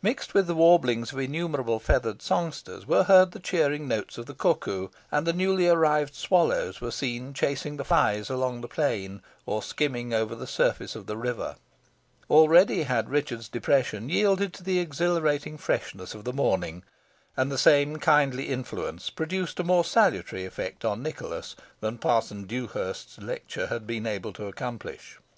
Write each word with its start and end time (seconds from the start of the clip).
Mixed 0.00 0.32
with 0.32 0.46
the 0.46 0.54
warblings 0.54 1.12
of 1.12 1.18
innumerable 1.18 1.78
feathered 1.78 2.22
songsters 2.22 2.86
were 2.86 3.02
heard 3.02 3.32
the 3.32 3.38
cheering 3.38 3.86
notes 3.86 4.16
of 4.16 4.24
the 4.24 4.32
cuckoo; 4.32 4.88
and 5.10 5.26
the 5.26 5.34
newly 5.34 5.68
arrived 5.68 6.14
swallows 6.14 6.80
were 6.80 6.90
seen 6.90 7.34
chasing 7.34 7.76
the 7.76 7.84
flies 7.84 8.30
along 8.30 8.62
the 8.62 8.68
plain, 8.68 9.20
or 9.44 9.62
skimming 9.62 10.14
over 10.14 10.34
the 10.34 10.46
surface 10.46 10.96
of 10.96 11.04
the 11.04 11.18
river. 11.18 11.56
Already 12.30 12.84
had 12.84 13.10
Richard's 13.10 13.50
depression 13.50 14.08
yielded 14.08 14.54
to 14.54 14.62
the 14.62 14.78
exhilarating 14.78 15.58
freshness 15.58 16.14
of 16.14 16.24
the 16.24 16.32
morning, 16.32 16.84
and 17.36 17.52
the 17.52 17.58
same 17.58 17.98
kindly 17.98 18.48
influence 18.48 19.10
produced 19.10 19.60
a 19.60 19.62
more 19.62 19.84
salutary 19.84 20.46
effect 20.46 20.86
on 20.86 21.02
Nicholas 21.02 21.54
than 21.80 21.98
Parson 21.98 22.44
Dewhurst's 22.44 23.18
lecture 23.18 23.66
had 23.66 23.86
been 23.86 24.06
able 24.06 24.32
to 24.32 24.46
accomplish. 24.46 25.18